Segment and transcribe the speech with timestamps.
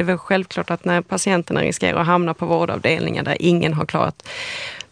[0.00, 3.86] det är väl självklart att när patienterna riskerar att hamna på vårdavdelningar där ingen har
[3.86, 4.28] klarat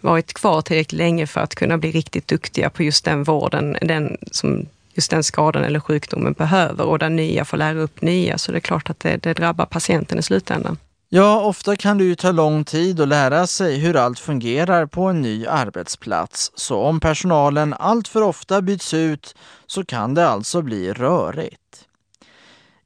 [0.01, 4.17] varit kvar tillräckligt länge för att kunna bli riktigt duktiga på just den vården, den
[4.31, 8.39] som just den skadan eller sjukdomen behöver och där nya får lära upp nya.
[8.39, 10.77] Så det är klart att det, det drabbar patienten i slutändan.
[11.09, 15.03] Ja, ofta kan det ju ta lång tid att lära sig hur allt fungerar på
[15.03, 16.53] en ny arbetsplats.
[16.55, 19.35] Så om personalen allt för ofta byts ut
[19.67, 21.88] så kan det alltså bli rörigt.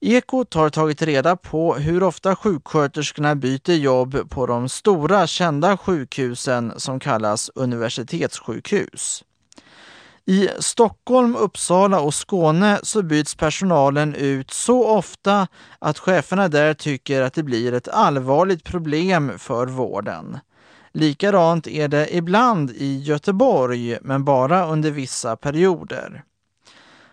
[0.04, 6.72] Ekot har tagit reda på hur ofta sjuksköterskorna byter jobb på de stora kända sjukhusen
[6.76, 9.24] som kallas universitetssjukhus.
[10.24, 17.22] I Stockholm, Uppsala och Skåne så byts personalen ut så ofta att cheferna där tycker
[17.22, 20.38] att det blir ett allvarligt problem för vården.
[20.92, 26.24] Likadant är det ibland i Göteborg, men bara under vissa perioder.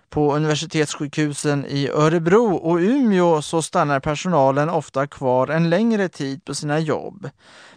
[0.09, 6.55] På universitetssjukhusen i Örebro och Umeå så stannar personalen ofta kvar en längre tid på
[6.55, 7.30] sina jobb.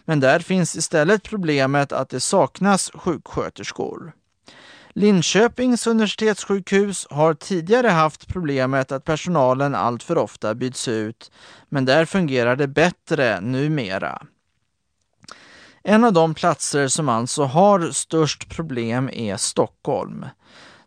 [0.05, 4.13] Men där finns istället problemet att det saknas sjuksköterskor.
[4.95, 11.31] Linköpings universitetssjukhus har tidigare haft problemet att personalen alltför ofta byts ut,
[11.69, 14.21] men där fungerar det bättre numera.
[15.83, 20.25] En av de platser som alltså har störst problem är Stockholm.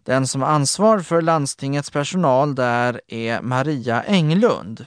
[0.07, 4.87] Den som har ansvar för landstingets personal där är Maria Englund.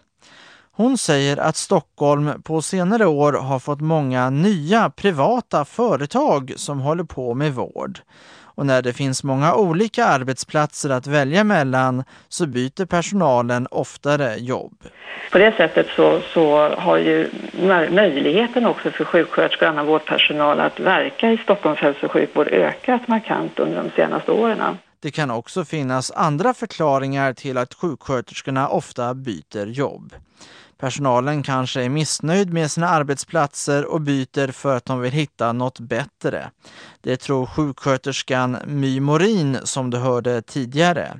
[0.71, 7.03] Hon säger att Stockholm på senare år har fått många nya privata företag som håller
[7.03, 7.99] på med vård.
[8.41, 14.73] Och när det finns många olika arbetsplatser att välja mellan så byter personalen oftare jobb.
[15.31, 17.29] På det sättet så, så har ju
[17.91, 23.07] möjligheten också för sjuksköterskor och annan vårdpersonal att verka i Stockholms hälso och sjukvård ökat
[23.07, 24.77] markant under de senaste åren.
[25.01, 30.13] Det kan också finnas andra förklaringar till att sjuksköterskorna ofta byter jobb.
[30.77, 35.79] Personalen kanske är missnöjd med sina arbetsplatser och byter för att de vill hitta något
[35.79, 36.51] bättre.
[37.01, 41.19] Det tror sjuksköterskan My Morin som du hörde tidigare.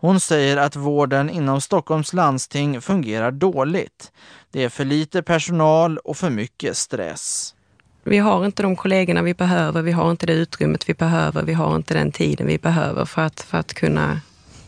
[0.00, 4.12] Hon säger att vården inom Stockholms landsting fungerar dåligt.
[4.50, 7.54] Det är för lite personal och för mycket stress.
[8.08, 11.52] Vi har inte de kollegorna vi behöver, vi har inte det utrymmet vi behöver, vi
[11.52, 14.20] har inte den tiden vi behöver för att, för att kunna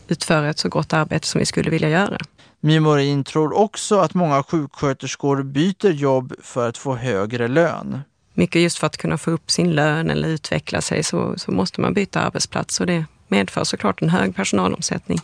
[0.07, 2.17] utföra ett så gott arbete som vi skulle vilja göra.
[2.59, 7.99] Mymorin tror också att många sjuksköterskor byter jobb för att få högre lön.
[8.33, 11.81] Mycket just för att kunna få upp sin lön eller utveckla sig så, så måste
[11.81, 15.19] man byta arbetsplats och det medför såklart en hög personalomsättning.